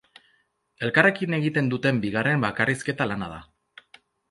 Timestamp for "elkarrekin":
0.87-1.35